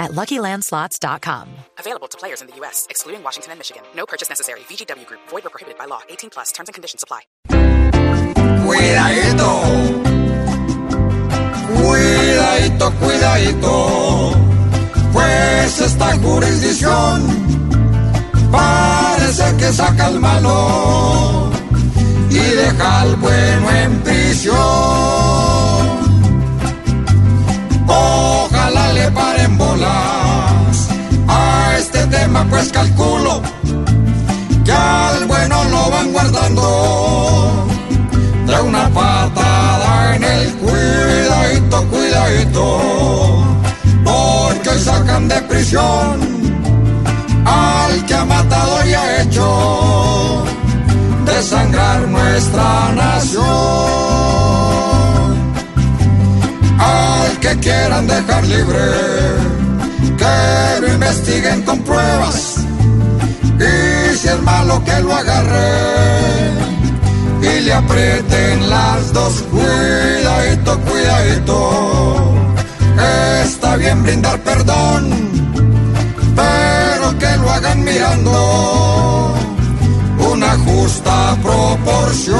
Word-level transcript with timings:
at 0.00 0.10
LuckyLandSlots.com. 0.12 1.48
Available 1.78 2.08
to 2.08 2.18
players 2.18 2.40
in 2.40 2.48
the 2.48 2.56
U.S., 2.56 2.88
excluding 2.90 3.22
Washington 3.22 3.52
and 3.52 3.60
Michigan. 3.60 3.84
No 3.94 4.06
purchase 4.06 4.28
necessary. 4.28 4.60
VGW 4.60 5.06
Group. 5.06 5.20
Void 5.28 5.46
or 5.46 5.50
prohibited 5.50 5.78
by 5.78 5.84
law. 5.84 6.00
18 6.08 6.30
plus. 6.30 6.50
Terms 6.50 6.68
and 6.68 6.74
conditions 6.74 7.04
apply. 7.04 7.20
Cuidadito. 8.66 9.50
Cuidadito, 11.76 12.92
cuidadito. 12.98 14.50
Pues 15.12 15.80
esta 15.80 16.16
jurisdicción 16.18 17.16
parece 18.50 19.56
que 19.56 19.72
saca 19.72 20.06
al 20.06 20.20
malo 20.20 20.49
pues 32.60 32.72
calculo 32.72 33.40
que 34.66 34.72
al 34.72 35.24
bueno 35.24 35.64
lo 35.64 35.90
van 35.90 36.12
guardando 36.12 37.66
de 38.46 38.60
una 38.60 38.86
patada 38.90 40.16
en 40.16 40.24
el 40.24 40.52
cuidadito, 40.56 41.88
cuidadito, 41.88 43.44
porque 44.04 44.78
sacan 44.78 45.26
de 45.28 45.40
prisión 45.42 46.20
al 47.46 48.04
que 48.04 48.14
ha 48.14 48.24
matado 48.26 48.86
y 48.86 48.92
ha 48.92 49.22
hecho 49.22 50.44
desangrar 51.24 52.08
nuestra 52.08 52.92
nación. 52.94 53.44
Al 56.78 57.38
que 57.40 57.56
quieran 57.60 58.06
dejar 58.06 58.44
libre, 58.44 59.49
que 60.16 60.80
lo 60.80 60.92
investiguen 60.92 61.62
con 61.62 61.78
pruebas 61.80 62.56
y 63.60 64.16
si 64.16 64.28
es 64.28 64.42
malo 64.42 64.82
que 64.84 65.00
lo 65.00 65.14
agarren 65.14 66.58
y 67.42 67.60
le 67.60 67.72
aprieten 67.72 68.70
las 68.70 69.12
dos. 69.12 69.44
Cuidadito, 69.50 70.78
cuidadito. 70.80 72.34
Está 73.44 73.76
bien 73.76 74.02
brindar 74.02 74.38
perdón, 74.40 75.10
pero 76.36 77.18
que 77.18 77.36
lo 77.38 77.50
hagan 77.50 77.84
mirando 77.84 79.34
una 80.32 80.56
justa 80.58 81.36
proporción. 81.42 82.38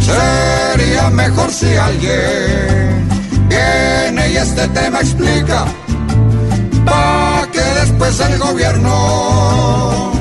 Sería 0.00 1.10
mejor 1.10 1.50
si 1.50 1.74
alguien 1.76 3.07
este 4.38 4.68
tema 4.68 5.00
explica, 5.00 5.64
pa' 6.84 7.46
que 7.52 7.60
después 7.80 8.20
el 8.20 8.38
gobierno 8.38 10.12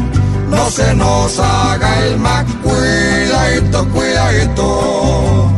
no 0.50 0.70
se 0.72 0.94
nos 0.96 1.40
haga 1.40 2.06
el 2.06 2.18
más 2.18 2.46
cuidadito, 2.64 3.88
cuidadito, 3.90 5.52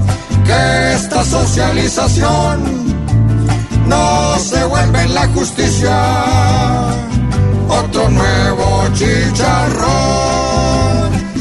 que 0.46 0.94
esta 0.94 1.24
socialización 1.24 2.56
no 3.88 4.38
se 4.40 4.64
vuelve 4.66 5.04
en 5.04 5.14
la 5.14 5.28
justicia 5.30 5.96
otro 7.70 8.10
nuevo 8.10 8.88
chicharrón, 8.94 9.90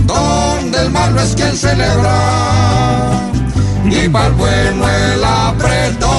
donde 0.07 0.81
el 0.83 0.91
malo 0.91 1.21
es 1.21 1.35
quien 1.35 1.57
celebra 1.57 2.19
y 3.91 4.09
para 4.09 4.27
el 4.27 4.33
bueno 4.35 4.89
el 4.89 5.25
apretón. 5.25 6.18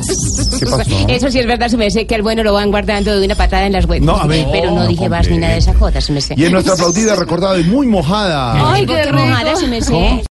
¿Qué 0.58 0.66
pasó? 0.66 0.90
Eso 1.08 1.30
sí 1.30 1.38
es 1.38 1.46
verdad, 1.46 1.68
se 1.68 1.76
me 1.76 1.90
sé 1.90 2.06
que 2.06 2.14
el 2.14 2.22
bueno 2.22 2.42
lo 2.42 2.52
van 2.52 2.70
guardando 2.70 3.18
de 3.18 3.24
una 3.24 3.34
patada 3.34 3.66
en 3.66 3.72
las 3.72 3.84
huevas. 3.86 4.06
No, 4.06 4.16
a 4.16 4.26
ver. 4.26 4.46
Pero 4.52 4.70
no 4.70 4.80
No, 4.80 4.88
dije 4.88 5.08
más 5.08 5.28
ni 5.28 5.38
nada 5.38 5.54
de 5.54 5.58
esa 5.58 5.74
joda, 5.74 6.00
se 6.00 6.12
me 6.12 6.20
sé. 6.20 6.34
Y 6.36 6.44
en 6.44 6.52
nuestra 6.52 6.74
aplaudida, 6.74 7.14
recordada 7.16 7.58
y 7.58 7.64
muy 7.64 7.86
mojada. 7.86 8.72
Ay, 8.72 8.86
qué 8.86 9.12
mojada 9.12 9.56
se 9.56 9.66
me 9.66 9.80
sé. 9.80 10.22